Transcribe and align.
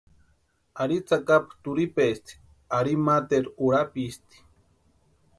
Ari 0.81 0.97
tsakapu 1.07 1.51
turhipesti 1.63 2.33
ari 2.77 2.93
materu 3.05 3.49
urapisti. 3.65 4.37